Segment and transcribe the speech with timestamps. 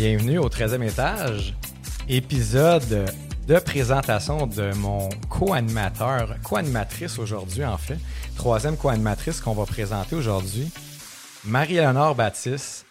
[0.00, 1.56] Bienvenue au 13e étage,
[2.08, 3.12] épisode
[3.48, 7.98] de présentation de mon co-animateur, co-animatrice aujourd'hui en fait,
[8.36, 10.70] troisième co-animatrice qu'on va présenter aujourd'hui,
[11.44, 12.86] Marie-Léonore Baptiste,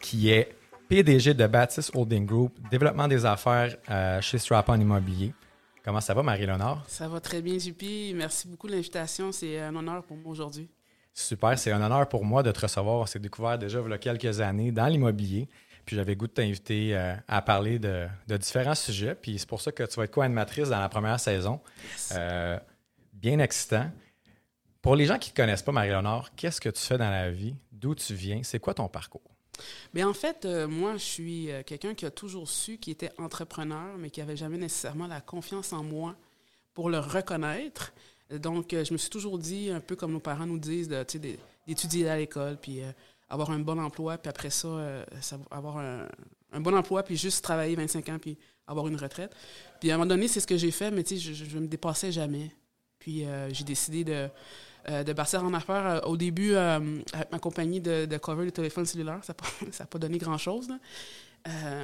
[0.00, 0.52] qui est
[0.88, 5.32] PDG de Baptiste Holding Group, développement des affaires euh, chez Strap-on Immobilier.
[5.84, 6.82] Comment ça va, Marie-Léonore?
[6.88, 8.16] Ça va très bien, JP.
[8.16, 9.30] Merci beaucoup de l'invitation.
[9.30, 10.68] C'est un honneur pour moi aujourd'hui.
[11.14, 12.96] Super, c'est un honneur pour moi de te recevoir.
[12.96, 15.48] On s'est découvert déjà il y a quelques années dans l'immobilier.
[15.88, 19.14] Puis j'avais goût de t'inviter euh, à parler de, de différents sujets.
[19.14, 21.62] Puis c'est pour ça que tu vas être co-animatrice dans la première saison.
[22.12, 22.58] Euh,
[23.14, 23.90] bien excitant.
[24.82, 27.30] Pour les gens qui ne te connaissent pas, Marie-Léonore, qu'est-ce que tu fais dans la
[27.30, 27.54] vie?
[27.72, 28.42] D'où tu viens?
[28.42, 29.22] C'est quoi ton parcours?
[29.94, 33.96] Bien, en fait, euh, moi, je suis quelqu'un qui a toujours su qu'il était entrepreneur,
[33.96, 36.16] mais qui n'avait jamais nécessairement la confiance en moi
[36.74, 37.94] pour le reconnaître.
[38.30, 40.90] Donc, je me suis toujours dit, un peu comme nos parents nous disent,
[41.66, 42.82] d'étudier à l'école, puis
[43.30, 45.04] avoir un bon emploi, puis après ça, euh,
[45.50, 46.06] avoir un,
[46.52, 49.34] un bon emploi, puis juste travailler 25 ans, puis avoir une retraite.
[49.80, 51.58] Puis à un moment donné, c'est ce que j'ai fait, mais tu sais, je, je
[51.58, 52.50] me dépassais jamais.
[52.98, 54.28] Puis euh, j'ai décidé de,
[54.88, 55.86] euh, de partir en affaires.
[55.86, 59.34] Euh, au début, avec ma compagnie de, de cover de téléphone cellulaire, ça
[59.78, 60.68] n'a pas donné grand-chose.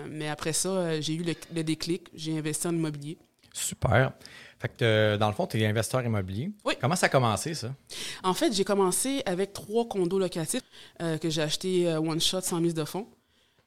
[0.09, 2.09] mais après ça, j'ai eu le, le déclic.
[2.15, 3.19] J'ai investi en immobilier.
[3.53, 4.13] Super.
[4.59, 6.53] Fait que euh, dans le fond, tu es investisseur immobilier.
[6.65, 6.75] Oui.
[6.81, 7.75] Comment ça a commencé, ça?
[8.23, 10.63] En fait, j'ai commencé avec trois condos locatifs
[11.01, 13.09] euh, que j'ai achetés euh, one shot sans mise de fonds.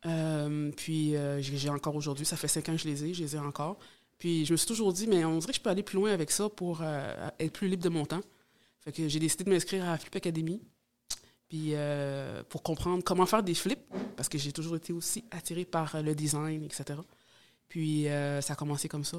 [0.06, 3.36] Euh, puis j'ai encore aujourd'hui, ça fait cinq ans que je les ai, je les
[3.36, 3.78] ai encore.
[4.18, 6.12] Puis je me suis toujours dit, mais on dirait que je peux aller plus loin
[6.12, 8.22] avec ça pour être plus libre de mon temps.
[8.80, 10.62] Fait que j'ai décidé de m'inscrire à Flip Academy.
[11.50, 11.74] Puis
[12.50, 13.80] pour comprendre comment faire des flips,
[14.16, 17.00] parce que j'ai toujours été aussi attirée par le design, etc.
[17.68, 18.06] Puis
[18.42, 19.18] ça a commencé comme ça.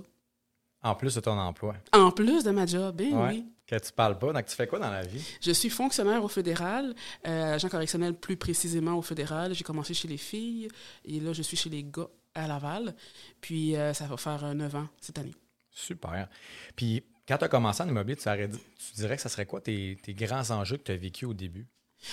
[0.83, 1.75] En plus de ton emploi.
[1.93, 3.29] En plus de ma job, ben Ouais.
[3.31, 3.47] oui.
[3.67, 4.33] Que tu parles pas.
[4.33, 5.23] Donc, tu fais quoi dans la vie?
[5.43, 6.95] Je suis fonctionnaire au fédéral,
[7.27, 9.55] euh, agent correctionnel plus précisément au fédéral.
[9.55, 10.69] J'ai commencé chez les filles
[11.05, 12.95] et là, je suis chez les gars à Laval.
[13.41, 15.35] Puis euh, ça va faire euh, 9 ans cette année.
[15.71, 16.29] Super.
[16.77, 19.61] Puis, quand tu as commencé en immobilier, tu, dit- tu dirais que ça serait quoi
[19.61, 21.67] tes, tes grands enjeux que tu as vécu au début?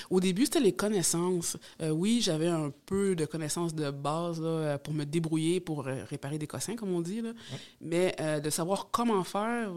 [0.09, 1.57] Au début, c'était les connaissances.
[1.81, 5.87] Euh, oui, j'avais un peu de connaissances de base là, euh, pour me débrouiller, pour
[5.87, 7.21] euh, réparer des cossins, comme on dit.
[7.21, 7.33] là.
[7.81, 9.71] Mais euh, de savoir comment faire,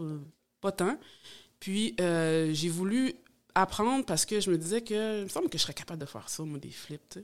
[0.61, 0.97] pas tant.
[1.59, 3.13] Puis, euh, j'ai voulu
[3.55, 6.05] apprendre parce que je me disais que, il me semble que je serais capable de
[6.05, 7.19] faire ça, moi, des flips.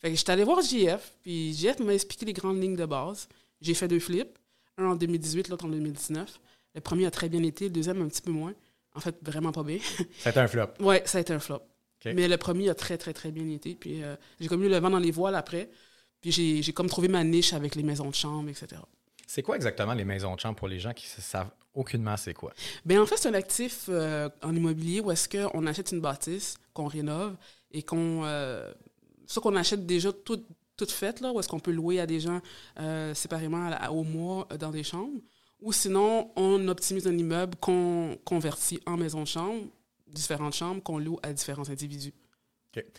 [0.00, 3.28] Fait que j'étais allé voir JF, puis JF m'a expliqué les grandes lignes de base.
[3.60, 4.38] J'ai fait deux flips,
[4.76, 6.38] un en 2018, l'autre en 2019.
[6.76, 8.54] Le premier a très bien été, le deuxième un petit peu moins.
[8.94, 9.78] En fait, vraiment pas bien.
[10.18, 10.68] C'était un flop.
[10.80, 11.62] Ouais, ça a été un flop.
[12.04, 13.74] Mais le premier a très, très, très bien été.
[13.74, 15.70] Puis euh, j'ai comme eu le vent dans les voiles après.
[16.20, 18.80] Puis j'ai j'ai comme trouvé ma niche avec les maisons de chambre, etc.
[19.26, 22.34] C'est quoi exactement les maisons de chambre pour les gens qui ne savent aucunement c'est
[22.34, 22.52] quoi?
[22.84, 26.56] Bien, en fait, c'est un actif euh, en immobilier où est-ce qu'on achète une bâtisse,
[26.72, 27.36] qu'on rénove
[27.70, 28.22] et qu'on.
[28.24, 28.72] Euh,
[29.26, 32.20] ça qu'on achète déjà toute, toute faite, là, où est-ce qu'on peut louer à des
[32.20, 32.40] gens
[32.80, 35.20] euh, séparément à au mois dans des chambres.
[35.60, 39.64] Ou sinon, on optimise un immeuble qu'on convertit en maison de chambre,
[40.12, 42.14] différentes chambres qu'on loue à différents individus.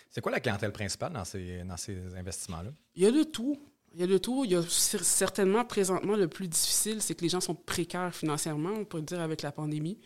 [0.09, 2.71] C'est quoi la clientèle principale dans ces, dans ces investissements-là?
[2.95, 3.57] Il y a de tout.
[3.93, 4.43] Il y a de tout.
[4.43, 8.13] Il y a cer- certainement, présentement, le plus difficile, c'est que les gens sont précaires
[8.13, 9.97] financièrement, on peut le dire, avec la pandémie.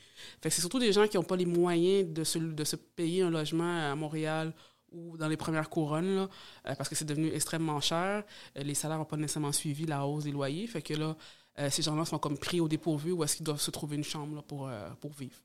[0.41, 2.75] Fait que c'est surtout des gens qui n'ont pas les moyens de se, de se
[2.75, 4.53] payer un logement à Montréal
[4.91, 6.29] ou dans les premières couronnes, là,
[6.67, 8.23] euh, parce que c'est devenu extrêmement cher.
[8.57, 10.67] Euh, les salaires n'ont pas nécessairement suivi la hausse des loyers.
[10.67, 11.17] Fait que là,
[11.57, 14.03] euh, ces gens-là sont comme pris au dépourvu ou est-ce qu'ils doivent se trouver une
[14.03, 14.69] chambre là, pour,
[15.01, 15.37] pour vivre.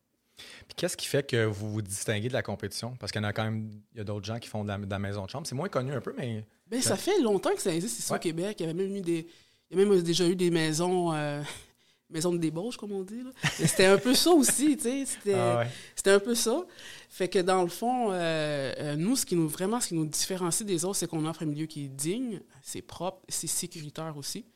[0.67, 2.97] Puis qu'est-ce qui fait que vous vous distinguez de la compétition?
[3.01, 4.69] Parce qu'il y en a quand même, il y a d'autres gens qui font de
[4.69, 5.47] la, de la maison de chambre.
[5.47, 8.19] C'est moins connu un peu, mais Ben, ça fait longtemps que ça existe ici Ouais.
[8.19, 8.57] au Québec.
[8.61, 9.27] Il y avait même eu des.
[9.71, 11.13] Il y a même déjà eu des maisons.
[11.13, 11.43] euh,
[12.11, 13.23] maisons de débauche, comme on dit.
[13.23, 13.31] là.
[13.61, 15.05] Mais C'était un peu ça aussi, tu sais.
[15.05, 15.67] C'était Ah ouais.
[15.95, 16.65] c'était un peu ça.
[17.11, 20.07] Fait que dans le fond, euh, euh, nous, ce qui nous vraiment ce qui nous
[20.07, 24.17] différencie des autres, c'est qu'on offre un milieu qui est digne, c'est propre, c'est sécuritaire
[24.17, 24.47] aussi.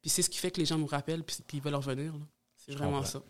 [0.00, 2.14] Puis c'est ce qui fait que les gens nous rappellent puis, puis ils veulent revenir.
[2.56, 3.04] C'est vraiment comprends.
[3.04, 3.22] ça.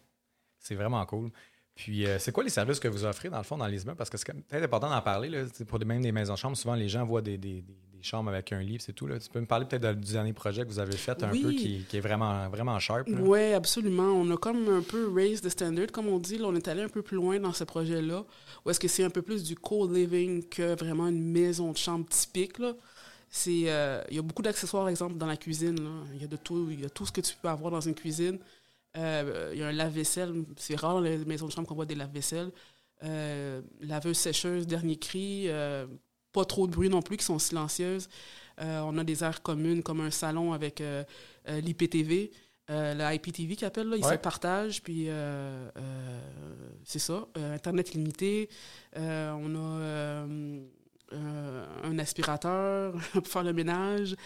[0.61, 1.33] c'est vraiment cool.
[1.75, 3.97] Puis, euh, c'est quoi les services que vous offrez, dans le fond, dans les immeubles?
[3.99, 5.29] Parce que c'est peut-être important d'en parler.
[5.29, 5.45] Là.
[5.53, 7.75] C'est Pour des, même des maisons de chambre, souvent, les gens voient des, des- des-
[8.01, 9.07] chambres avec un lit, c'est tout.
[9.07, 9.19] Là.
[9.19, 11.41] Tu peux me parler peut-être du dernier projet que vous avez fait un Oui.
[11.43, 13.09] peu qui, qui est vraiment, vraiment sharp.
[13.09, 14.05] Oui, absolument.
[14.13, 16.37] On a comme un peu raised the standard, comme on dit.
[16.37, 18.27] Là, on est allé un peu plus loin dans ce projet-là.
[18.67, 22.05] Où est-ce que c'est un peu plus du co-living que vraiment une maison de chambre
[22.11, 22.59] typique.
[22.59, 22.75] Là.
[23.31, 25.83] C'est, euh, il y a beaucoup d'accessoires, par exemple, dans la cuisine.
[25.83, 25.91] là.
[26.15, 27.81] Il y a de tout, il y a tout ce que tu peux avoir dans
[27.81, 28.39] une cuisine.
[28.97, 30.45] Euh, il y a un lave-vaisselle.
[30.57, 32.51] C'est rare les maisons de chambre qu'on voit des lave-vaisselle.
[33.03, 35.45] Euh, laveuse sécheuse, dernier cri.
[35.49, 35.87] euh,
[36.33, 38.09] pas trop de bruit non plus, qui sont silencieuses.
[38.61, 40.83] Euh, on a des aires communes comme un salon avec
[41.47, 42.33] l'IPTV,
[42.71, 44.13] euh, la IPTV qu'ils appellent, là, ils Ouais.
[44.15, 46.21] se partagent, puis euh, euh,
[46.85, 47.27] c'est ça.
[47.37, 48.49] Internet limité.
[48.97, 50.27] On a
[51.85, 54.17] un aspirateur pour faire le ménage.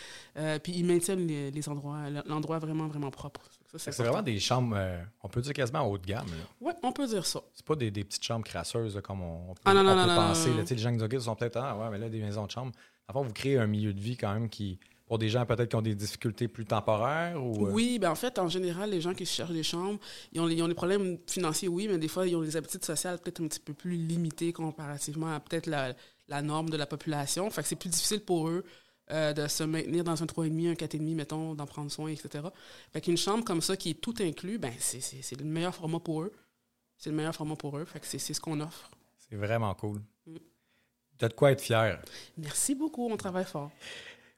[0.62, 3.41] Puis ils maintiennent les, les endroits, l'endroit vraiment, vraiment propre.
[3.78, 6.26] C'est vraiment des chambres, euh, on peut dire quasiment haut de gamme.
[6.60, 7.40] Ouais, on peut dire ça.
[7.54, 9.92] C'est pas des, des petites chambres crasseuses là, comme on, on peut, Ah, non, non,
[9.92, 10.50] on non, peut non, penser.
[10.54, 10.62] là.
[10.69, 12.72] Les gens qui nous regardent sont peut-être Ah, ouais, mais là, des maisons de chambre.
[13.08, 15.76] Enfin, vous créez un milieu de vie quand même qui, pour des gens peut-être qui
[15.76, 17.66] ont des difficultés plus temporaires ou.
[17.66, 19.98] euh, Oui, ben en fait, en général, les gens qui cherchent des chambres,
[20.32, 22.84] ils ont, ils ont des problèmes financiers, oui, mais des fois, ils ont des habitudes
[22.84, 25.94] sociales peut-être un petit peu plus limitées comparativement à peut-être la,
[26.28, 27.48] la norme de la population.
[27.50, 28.62] Fait que c'est plus difficile pour eux
[29.10, 32.44] euh, de se maintenir dans un 3,5, un 4,5, mettons, d'en prendre soin, etc.
[32.93, 36.22] Fait qu'une chambre comme ça, qui est tout inclus, ben c'est, le meilleur format pour
[36.22, 36.32] eux.
[36.96, 37.84] C'est le meilleur format pour eux.
[37.84, 38.90] Fait que c'est, ce qu'on offre.
[39.28, 40.00] C'est vraiment cool.
[40.26, 40.37] Mm.
[41.19, 42.00] T'as de quoi être fier.
[42.37, 43.70] Merci beaucoup, on travaille fort.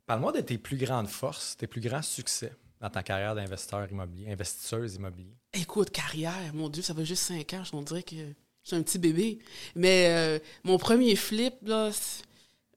[0.06, 4.32] Parle-moi de tes plus grandes forces, tes plus grands succès dans ta carrière d'investisseur immobilier,
[4.32, 5.36] investisseuse immobilier.
[5.52, 8.82] Écoute, carrière, mon Dieu, ça fait juste cinq ans, on dirait que je suis un
[8.82, 9.38] petit bébé.
[9.74, 12.24] Mais euh, mon premier flip, là, c'est-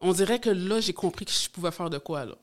[0.03, 2.35] on dirait que là, j'ai compris que je pouvais faire de quoi, là.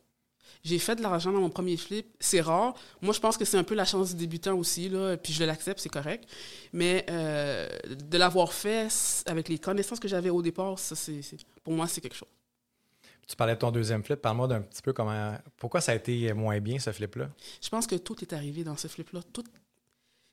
[0.63, 2.07] J'ai fait de l'argent dans mon premier flip.
[2.21, 2.75] C'est rare.
[3.01, 5.43] Moi, je pense que c'est un peu la chance du débutant aussi, là, puis je
[5.45, 6.29] l'accepte, c'est correct.
[6.75, 8.89] Mais euh, de l'avoir fait
[9.25, 12.29] avec les connaissances que j'avais au départ, ça, c'est, c'est- pour moi, c'est quelque chose.
[13.27, 14.21] Tu parlais de ton deuxième flip.
[14.21, 15.35] Parle-moi d'un petit peu comment.
[15.57, 17.31] Pourquoi ça a été moins bien, ce flip-là?
[17.63, 19.21] Je pense que tout est arrivé dans ce flip-là.
[19.33, 19.45] Tout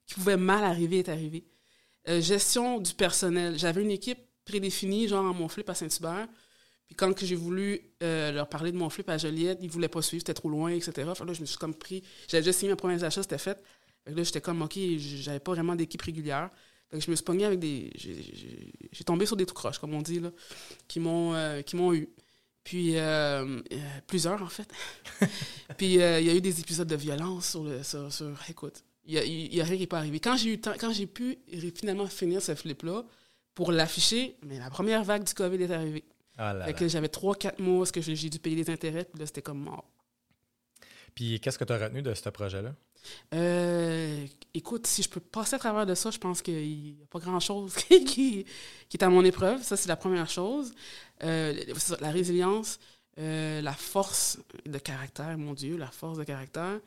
[0.08, 1.46] qui pouvait mal arriver est arrivé.
[2.10, 3.58] Euh, gestion du personnel.
[3.58, 6.28] J'avais une équipe prédéfinie, genre à mon flip à Saint-Hubert.
[6.88, 10.02] Puis quand j'ai voulu euh, leur parler de mon flip à Joliette, ils voulaient pas
[10.02, 10.92] suivre, c'était trop loin, etc.
[10.94, 12.02] Que là, je me suis comme pris.
[12.28, 13.62] J'avais déjà signé mes premiers achats, c'était fait.
[14.06, 16.50] Fait là, j'étais comme, OK, j'avais pas vraiment d'équipe régulière.
[16.90, 17.92] Fait que je me suis pogné avec des.
[17.96, 20.32] j'ai- tombé sur des tout croches, comme on dit, là,
[20.88, 21.62] qui m'ont euh,
[21.94, 22.10] eu.
[22.64, 23.62] Puis, euh,
[24.08, 24.70] plusieurs, en fait.
[25.78, 27.84] Puis, il y a eu des épisodes de violence sur le.
[27.84, 28.10] Sur,
[28.50, 30.20] écoute, il y a, rien qui n'est pas arrivé.
[30.20, 31.38] Quand j'ai eu quand j'ai pu
[31.76, 33.06] finalement finir ce flip-là,
[33.58, 36.04] pour l'afficher, mais la première vague du COVID est arrivée.
[36.38, 36.78] Ah là Fait là.
[36.78, 39.60] que j'avais 3-4 mois, parce que j'ai dû payer les intérêts, puis là, c'était comme
[39.60, 39.86] mort.
[41.16, 42.74] Puis qu'est-ce que tu as retenu de ce projet-là?
[43.34, 47.08] Euh, écoute, si je peux passer à travers de ça, je pense qu'il n'y a
[47.08, 47.74] pas grand-chose
[48.06, 48.46] qui,
[48.94, 49.64] est à mon épreuve.
[49.64, 50.74] Ça, c'est la première chose.
[51.24, 51.56] Euh,
[52.00, 52.80] la résilience,
[53.20, 56.80] euh, la force de caractère, mon Dieu, la force de caractère.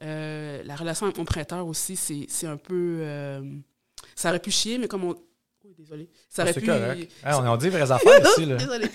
[0.00, 3.02] La relation avec mon prêteur aussi, c'est c'est un peu...
[4.14, 5.14] ça aurait pu chier, mais comme on...
[5.78, 6.08] Désolé.
[6.28, 6.66] Ça aurait c'est pu...
[6.66, 7.10] correct.
[7.22, 8.46] Ah, on, on dit vraies affaires ici.
[8.46, 8.56] Là.
[8.56, 8.88] Désolée.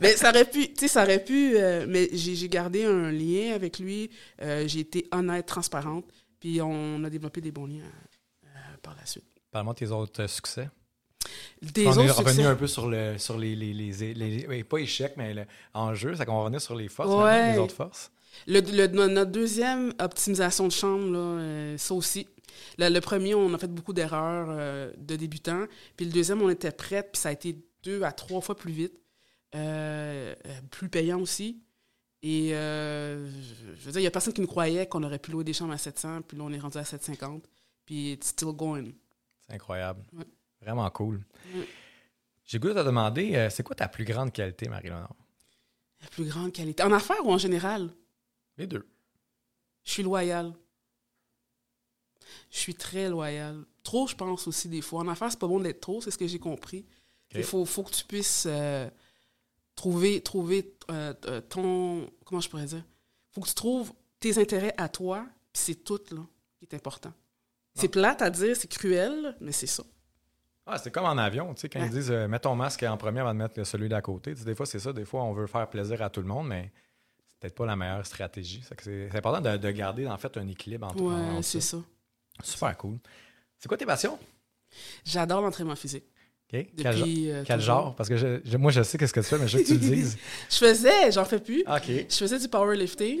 [0.00, 3.52] mais ça aurait pu, tu sais, ça aurait pu, euh, mais j'ai gardé un lien
[3.54, 4.10] avec lui.
[4.40, 6.04] Euh, j'ai été honnête, transparente,
[6.40, 7.84] puis on a développé des bons liens
[8.44, 8.48] euh,
[8.82, 9.24] par la suite.
[9.50, 10.68] Parle-moi de tes autres euh, succès.
[11.60, 12.44] Des on est revenu succès?
[12.44, 16.16] un peu sur, le, sur les, les, les, les- pas échecs, mais le enjeu.
[16.16, 17.52] Ça qu'on va revenir sur les forces, Ouais.
[17.52, 18.10] les autres forces.
[18.48, 22.26] Le, le- no- notre deuxième optimisation de chambre, là, euh, ça aussi.
[22.78, 25.66] Le, le premier, on a fait beaucoup d'erreurs euh, de débutants.
[25.96, 28.72] Puis le deuxième, on était prêts, puis ça a été deux à trois fois plus
[28.72, 29.02] vite.
[29.54, 31.62] Euh, euh, plus payant aussi.
[32.22, 33.28] Et euh,
[33.76, 35.52] je veux dire, il n'y a personne qui nous croyait qu'on aurait pu louer des
[35.52, 37.44] chambres à 700, puis là, on est rendu à 750.
[37.84, 38.92] Puis it's still going.
[39.40, 40.02] C'est incroyable.
[40.12, 40.24] Ouais.
[40.62, 41.20] Vraiment cool.
[41.54, 41.68] Ouais.
[42.44, 45.14] J'ai goût de te demander, c'est quoi ta plus grande qualité, Marie-Léonore?
[46.00, 46.82] La plus grande qualité.
[46.82, 47.90] En affaires ou en général?
[48.56, 48.86] Les deux.
[49.84, 50.52] Je suis loyal.
[52.50, 53.64] Je suis très loyal.
[53.82, 55.00] Trop, je pense aussi des fois.
[55.00, 56.84] En affaires, c'est pas bon d'être trop, c'est ce que j'ai compris.
[57.34, 58.88] Il faut, faut que tu puisses euh,
[59.74, 62.08] trouver, trouver euh, euh, ton.
[62.24, 62.84] Comment je pourrais dire?
[63.30, 66.20] faut que tu trouves tes intérêts à toi, puis c'est tout là,
[66.58, 67.12] qui est important.
[67.74, 69.82] C'est plate à dire, c'est cruel, mais c'est ça.
[70.66, 71.86] Ah, c'est comme en avion, tu sais, quand Ouais.
[71.86, 74.34] ils disent euh, mets ton masque en premier avant de mettre celui d'à côté.
[74.34, 74.92] Tu sais, des fois, c'est ça.
[74.92, 76.70] Des fois, on veut faire plaisir à tout le monde, mais
[77.26, 78.62] c'est peut-être pas la meilleure stratégie.
[78.82, 81.78] C'est important de, de garder, en fait, un équilibre entre, Ouais, c'est ça.
[81.78, 81.84] ça.
[82.42, 82.98] Super cool.
[83.58, 84.18] C'est quoi tes passions?
[85.04, 86.04] J'adore l'entraînement physique.
[86.48, 87.94] Quel, Depuis, euh, quel genre?
[87.96, 89.68] Parce que je- je- moi, je sais qu'est-ce que tu fais, mais je veux que
[89.68, 90.18] tu le dises.
[90.50, 91.60] Je faisais, j'en fais plus.
[91.66, 91.86] OK.
[91.88, 93.20] Je faisais du powerlifting.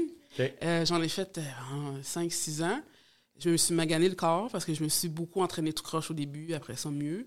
[0.62, 2.80] Euh, J'en ai fait euh, 5-6 ans.
[3.38, 6.10] Je me suis magané le corps parce que je me suis beaucoup entraîné tout croche
[6.10, 7.26] au début, après ça mieux.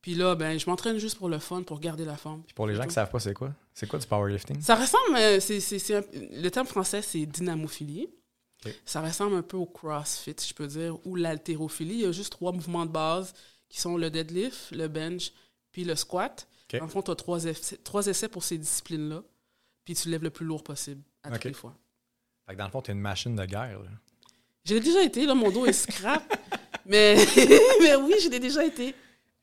[0.00, 2.42] Puis là, ben, je m'entraîne juste pour le fun, pour garder la forme.
[2.54, 3.52] Pour les gens qui ne savent pas, c'est quoi?
[3.74, 4.60] C'est quoi du powerlifting?
[4.60, 5.60] Ça ressemble, euh, c'est,
[6.32, 8.08] le terme français, c'est dynamophilie.
[8.84, 11.94] Ça ressemble un peu au crossfit, je peux dire, ou l'haltérophilie.
[11.94, 13.34] Il y a juste trois mouvements de base
[13.68, 15.32] qui sont le deadlift, le bench,
[15.72, 16.46] puis le squat.
[16.72, 16.80] Ok.
[16.80, 19.22] En fond, tu as trois essais, trois essais pour ces disciplines-là.
[19.84, 21.74] puis tu lèves le plus lourd possible à toutes les fois.
[22.46, 23.80] Fait que dans le fond, tu es une machine de guerre.
[24.66, 26.22] l'ai déjà été, là, mon dos est scrap.
[26.86, 27.16] mais,
[27.80, 28.94] mais oui, je l'ai déjà été.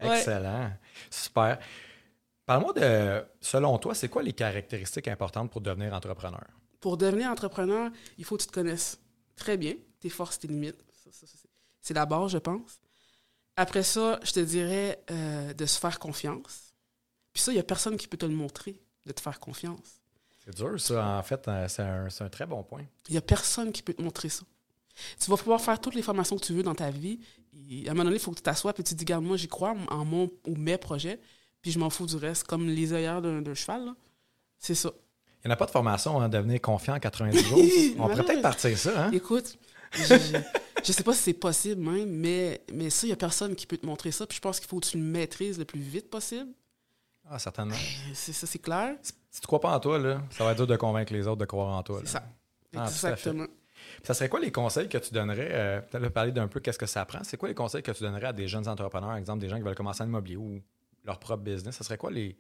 [0.02, 0.18] Ouais.
[0.18, 0.72] Excellent.
[1.10, 1.60] Super.
[2.46, 6.46] Parle-moi de, selon toi, c'est quoi les caractéristiques importantes pour devenir entrepreneur?
[6.80, 9.00] Pour devenir entrepreneur, il faut que tu te connaisses
[9.40, 10.84] très bien, tes forces, tes limites.
[11.82, 12.80] C'est- la base, je pense.
[13.56, 16.74] Après ça, je te dirais euh, de se faire confiance.
[17.34, 20.02] Puis ça, il n'y a personne qui peut te le montrer, de te faire confiance.
[20.46, 21.18] C'est dur, ça.
[21.18, 22.86] En fait, euh, c'est un, un très bon point.
[23.08, 24.44] Il n'y a personne qui peut te montrer ça.
[25.20, 27.20] Tu vas pouvoir faire toutes les formations que tu veux dans ta vie.
[27.70, 29.24] Et à un moment donné, il faut que tu t'assoies et tu te dis, regarde,
[29.24, 31.20] moi, j'y crois en mon ou mes projets,
[31.62, 33.94] puis je m'en fous du reste, comme les œillères d'un cheval.
[34.58, 34.92] C'est ça.
[35.44, 37.60] Il n'y en a pas de formation à devenir confiant en 90 jours.
[38.00, 39.12] On pourrait peut-être partir ça, hein?
[39.12, 39.58] Écoute,
[39.94, 40.16] je,
[40.84, 43.66] je sais pas si c'est possible même, mais, mais ça, il n'y a personne qui
[43.66, 44.28] peut te montrer ça.
[44.28, 46.52] Puis je pense qu'il faut que tu le maîtrises le plus vite possible.
[47.30, 47.76] Ah, certainement.
[48.14, 48.96] C'est ça, c'est clair.
[49.02, 51.40] Si tu crois pas en toi, là, ça va être dur de convaincre les autres
[51.40, 52.00] de croire en toi.
[52.04, 52.24] C'est ça.
[52.76, 52.86] Ah.
[52.88, 53.48] Exactement.
[54.04, 56.78] Ça serait quoi les conseils que tu donnerais, euh, peut-être là, parler d'un peu qu'est-ce
[56.78, 59.18] que ça prend, c'est quoi les conseils que tu donnerais à des jeunes entrepreneurs, par
[59.18, 60.62] exemple des gens qui veulent commencer en immobilier ou
[61.06, 62.38] leur propre business, ça serait quoi les,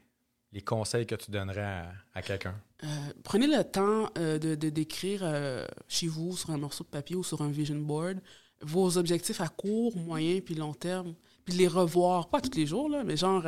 [0.51, 2.55] les conseils que tu donnerais à, à quelqu'un?
[2.83, 2.87] Euh,
[3.23, 7.23] prenez le temps euh, de d'écrire euh, chez vous sur un morceau de papier ou
[7.23, 8.19] sur un vision board
[8.61, 11.15] vos objectifs à court, moyen puis long terme,
[11.45, 13.45] puis les revoir, pas tous les jours, là, mais genre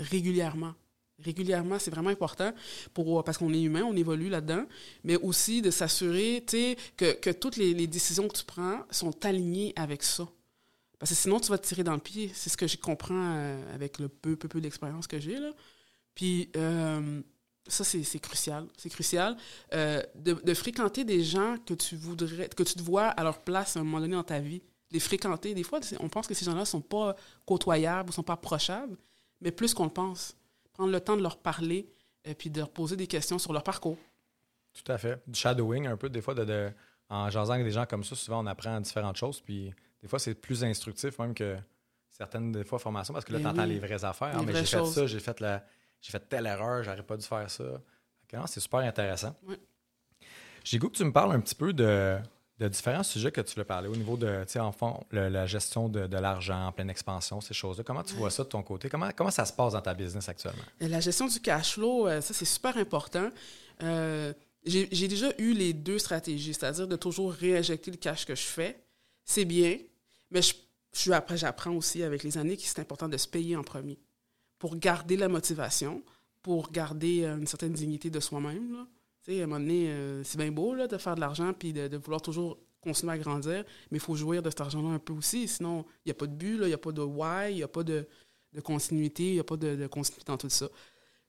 [0.00, 0.72] régulièrement.
[1.22, 2.50] Régulièrement, c'est vraiment important
[2.94, 4.64] pour, parce qu'on est humain, on évolue là-dedans,
[5.04, 6.42] mais aussi de s'assurer
[6.96, 10.26] que, que toutes les, les décisions que tu prends sont alignées avec ça.
[10.98, 12.30] Parce que sinon, tu vas te tirer dans le pied.
[12.32, 15.38] C'est ce que je comprends avec le peu, peu, peu d'expérience que j'ai.
[15.38, 15.52] là.
[16.14, 17.20] Puis, euh,
[17.66, 18.66] ça, c'est crucial.
[18.76, 19.36] C'est crucial
[19.72, 23.38] euh, de, de fréquenter des gens que tu voudrais, que tu te vois à leur
[23.42, 24.62] place à un moment donné dans ta vie.
[24.90, 25.54] Les fréquenter.
[25.54, 27.16] Des fois, on pense que ces gens-là ne sont pas
[27.46, 28.96] côtoyables, ne sont pas approchables,
[29.40, 30.36] mais plus qu'on le pense.
[30.72, 31.88] Prendre le temps de leur parler
[32.24, 33.98] et puis de leur poser des questions sur leur parcours.
[34.72, 35.22] Tout à fait.
[35.26, 36.70] Du shadowing, un peu, des fois, de, de-
[37.08, 40.18] en jasant avec des gens comme ça, souvent on apprend différentes choses, puis des fois
[40.18, 41.56] c'est plus instructif même que
[42.10, 43.74] certaines des fois formations, parce que là, Mais tu entends oui.
[43.74, 44.32] les vraies affaires.
[44.32, 45.64] Les Ah, mais j'ai fait ça, j'ai fait la.
[46.04, 47.64] J'ai fait telle erreur, j'aurais pas dû faire ça.
[48.46, 49.34] C'est super intéressant.
[49.46, 49.58] Ouais.
[50.64, 52.18] J'ai goût que tu me parles un petit peu de,
[52.58, 55.28] de différents sujets que tu veux parler au niveau de, tu sais, en fond, le-
[55.28, 57.84] la gestion de, de l'argent en pleine expansion, ces choses-là.
[57.84, 58.90] Comment tu vois ça de ton côté?
[58.90, 60.62] Comment, comment ça se passe dans ta business actuellement?
[60.80, 63.30] Et La gestion du cash flow, euh, ça, c'est super important.
[63.82, 64.32] Euh,
[64.66, 68.78] J'ai déjà eu les deux stratégies, c'est-à-dire de toujours réinjecter le cash que je fais.
[69.24, 69.78] C'est bien,
[70.30, 73.62] mais je, après, j'apprends aussi avec les années que c'est important de se payer en
[73.62, 73.98] premier
[74.64, 76.02] pour garder la motivation,
[76.40, 78.86] pour garder euh, une certaine dignité de soi-même.
[79.22, 81.52] Tu sais, à un moment donné, euh, c'est bien beau là, de faire de l'argent
[81.52, 84.98] puis de, vouloir toujours continuer à grandir, mais il faut jouir de cet argent-là un
[84.98, 85.48] peu aussi.
[85.48, 87.62] Sinon, il n'y a pas de but, il n'y a pas de why, il n'y
[87.62, 88.08] a pas de,
[88.62, 90.66] continuité, il n'y a pas de, de continuité dans tout ça.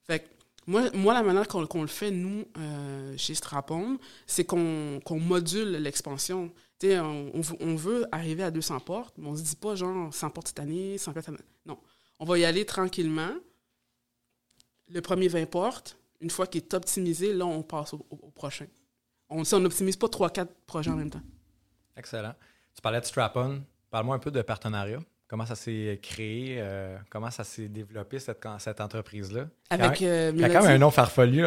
[0.08, 0.30] Fait que
[0.66, 5.72] moi, moi la manière qu'on le fait, nous, euh, chez Strapon, c'est qu'on qu'on module
[5.72, 6.54] l'expansion.
[6.86, 10.14] On, on on veut arriver à 200 portes, mais on ne se dit pas genre
[10.14, 11.44] 100 portes cette année, 100 portes cette année.
[11.66, 11.78] Non.
[12.20, 13.32] On va y aller tranquillement.
[14.88, 18.68] Le premier 20 portes, une fois qu'il est optimisé, là, on passe au, prochain.
[19.30, 21.24] On on n'optimise pas 3-4 projets en même temps.
[21.98, 22.36] Excellent.
[22.76, 23.64] Tu parlais de Strap-on.
[23.90, 25.00] Parle-moi un peu de partenariat.
[25.28, 26.58] Comment ça s'est créé?
[26.60, 29.48] euh, comment ça s'est développé, cette, cette entreprise-là?
[29.72, 31.46] Avec euh, Il y a quand même un nom farfelu.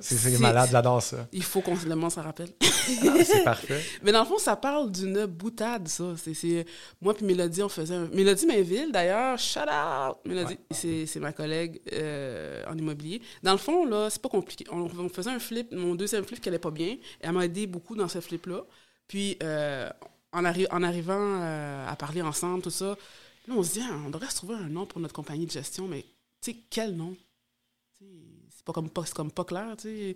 [0.00, 1.28] C'est malade, j'adore ça.
[1.32, 2.48] il faut qu'on se demande, ça rappelle.
[2.60, 3.80] Ah, c'est parfait.
[4.02, 6.14] Mais dans le fond, ça parle d'une boutade, ça.
[6.16, 6.66] C'est,
[7.00, 8.08] Moi puis Mélodie, on faisait un...
[8.08, 10.16] Mélodie Mainville, d'ailleurs, shout out!
[10.24, 13.22] Mélodie, c'est, c'est ma collègue euh, en immobilier.
[13.44, 14.64] Dans le fond, là, c'est pas compliqué.
[14.72, 16.96] On, on faisait un flip, mon deuxième flip qui allait pas bien.
[17.20, 18.62] Elle m'a aidé beaucoup dans ce flip-là.
[19.06, 19.88] Puis, euh,
[20.32, 22.96] en, arri- en arrivant euh, à parler ensemble, tout ça,
[23.46, 25.50] là, on se dit, Ah, on devrait se trouver un nom pour notre compagnie de
[25.52, 26.02] gestion, mais
[26.40, 27.16] tu sais, quel nom?
[27.98, 30.14] C'est pas comme pas, comme pas clair, tu sais.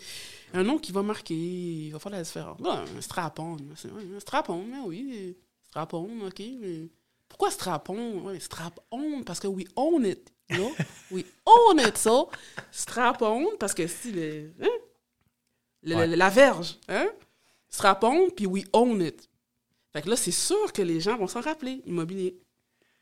[0.55, 2.61] Un nom qui va marquer, il va faire la différence.
[2.65, 3.57] Un strapon.
[3.57, 5.37] Un strapon, mais oui.
[5.69, 6.43] Strapon, OK.
[6.61, 6.89] Mais
[7.29, 8.23] pourquoi strapon?
[8.25, 10.33] Ouais, strapon, parce que we own it.
[10.51, 10.69] Là.
[11.11, 12.25] We own it, ça.
[12.71, 14.69] Strapon, parce que si le, hein?
[15.83, 16.07] Le- Ouais.
[16.07, 17.09] le- la verge, hein?
[17.69, 19.29] Strapon, puis we own it.
[19.93, 22.37] Fait que là, c'est sûr que les gens vont s'en rappeler, immobilier.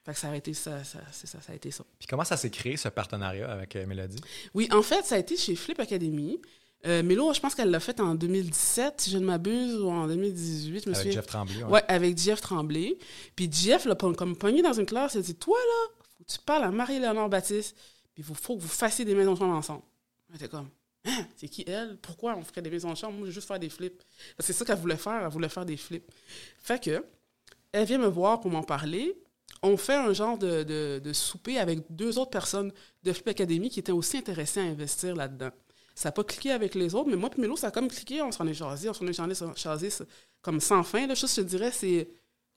[0.05, 1.85] Fait que ça a été ça, ça, c'est ça, ça a été ça.
[1.99, 4.21] Puis comment ça s'est créé, ce partenariat avec euh, Mélodie?
[4.53, 6.41] Oui, en fait, ça a été chez Flip Academy.
[6.87, 10.07] Euh, Mélo, je pense qu'elle l'a fait en 2017, si je ne m'abuse, ou en
[10.07, 11.13] 2018, je me Avec souviens.
[11.13, 11.63] Jeff Tremblay.
[11.65, 11.71] ouais.
[11.71, 12.99] Ouais, avec Jeff Tremblay.
[13.35, 16.31] Puis Jeff l'a comme pogné dans une classe, il a dit Toi, là, faut que
[16.31, 17.75] tu parles à Marie-Léonore Baptiste,
[18.13, 19.83] puis il faut, faut que vous fassiez des maisons ensemble.
[20.29, 20.69] Elle était comme
[21.37, 21.97] C'est qui elle?
[21.99, 23.13] Pourquoi on ferait des maisons de chambre?
[23.15, 24.03] Moi, je veux juste faire des flips.
[24.39, 26.11] C'est ça qu'elle voulait faire, elle voulait faire des flips.
[26.63, 27.05] Fait que,
[27.73, 29.15] elle vient me voir pour m'en parler.
[29.63, 33.81] On fait un genre de, de- souper avec deux autres personnes de Flip Academy qui
[33.81, 35.51] étaient aussi intéressées à investir là-dedans.
[35.95, 38.21] Ça n'a pas cliqué avec les autres, mais moi et Mélo, ça a comme cliqué.
[38.23, 39.89] On s'en est jasé, on s'en est jasé,
[40.43, 41.07] comme sans fin.
[41.07, 42.09] Là, juste, je dirais, c'est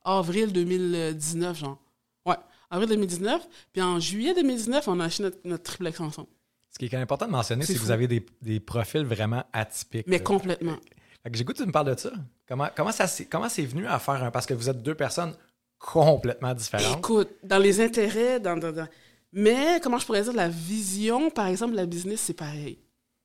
[0.04, 1.80] avril 2019, genre.
[2.26, 2.36] Ouais,
[2.70, 3.48] avril 2019.
[3.74, 6.30] Puis en juillet 2019, on a acheté notre, notre triplex ensemble.
[6.78, 9.04] Ce qui est quand même important de mentionner, C'est que vous avez des, des profils
[9.04, 10.06] vraiment atypiques.
[10.06, 10.24] Mais là.
[10.24, 10.76] complètement.
[11.34, 12.12] J'ai goût que tu me parles de ça.
[12.48, 14.30] Comment, comment, ça, s'est- comment c'est venu à faire un...
[14.30, 15.34] Parce que vous êtes deux personnes
[15.80, 17.00] complètement différentes.
[17.00, 18.88] Écoute, dans les intérêts, dans, dans- dans-
[19.34, 22.78] mais comment je pourrais dire, la vision, par exemple, la business, c'est pareil.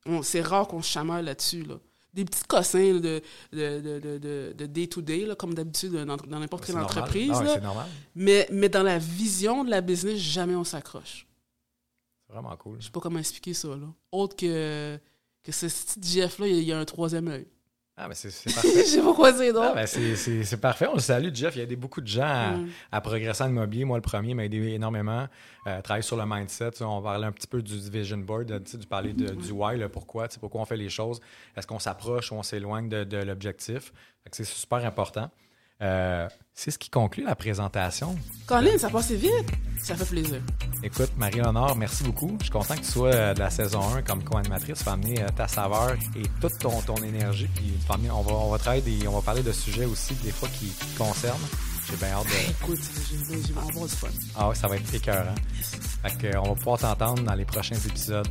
[0.07, 1.61] On- C'est rare qu'on se chamaille là-dessus.
[1.61, 1.75] Là.
[2.11, 3.79] Des petits cossins de, de,
[4.09, 6.97] de, de, day-to-day, comme d'habitude dans, n'importe quelle normal.
[6.97, 7.29] entreprise.
[7.33, 7.51] Ah ouais, là.
[7.53, 7.85] c'est normal.
[8.15, 11.27] mais, mais dans la vision de la business, jamais on s'accroche.
[12.33, 12.77] Vraiment cool.
[12.79, 13.67] Je sais pas comment expliquer ça.
[13.69, 13.87] Là.
[14.11, 14.97] Autre que,
[15.43, 17.47] que ce petit Jeff-là, il y a- un troisième œil.
[17.95, 18.69] Ah, mais c'est parfait.
[18.79, 19.87] Je sais pas quoi dire Ah, d'autre.
[19.87, 20.87] c'est- parfait.
[20.89, 21.55] On le salue, Jeff.
[21.55, 22.69] Il y a des, beaucoup de gens à, Mm.
[22.91, 23.85] à progresser en immobilier.
[23.85, 25.27] Moi, le premier m'a aidé énormément.
[25.67, 26.71] Euh, travailler sur le mindset.
[26.71, 29.35] Tu sais, On parlait un petit peu du vision board, tu sais, du parler de-
[29.35, 31.19] du why, le pourquoi, tu sais, pourquoi on fait les choses.
[31.55, 33.93] Est-ce qu'on s'approche ou on s'éloigne de, de l'objectif?
[34.31, 35.29] C'est super important.
[35.83, 38.15] Euh, c'est ce qui conclut la présentation.
[38.47, 39.31] Colin, ça passe vite.
[39.81, 40.39] Ça fait plaisir.
[40.81, 42.35] Écoute, Marie-Honore, merci beaucoup.
[42.39, 44.77] Je suis content que tu sois euh, de la saison 1 comme co-animatrice.
[44.79, 47.49] Tu vas amener euh, ta saveur et toute ton, ton énergie.
[47.55, 50.31] Puis amener- on, va, on va travailler des- on va parler de sujets aussi, des
[50.31, 51.41] fois, qui te concernent.
[51.89, 52.51] J'ai bien hâte de.
[52.63, 52.79] Écoute,
[53.11, 54.07] je vais avoir du fun.
[54.37, 55.35] Ah ouais, ça va être écœurant.
[56.05, 58.29] Fait on va pouvoir t'entendre dans les prochains épisodes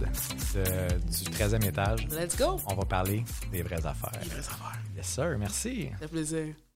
[0.55, 2.07] de- du 13e étage.
[2.09, 2.59] Let's go.
[2.67, 4.11] On va parler des vraies affaires.
[4.23, 4.79] Les vraies affaires.
[4.97, 5.37] Yes, sir.
[5.39, 5.89] Merci.
[5.93, 6.47] Ça fait plaisir.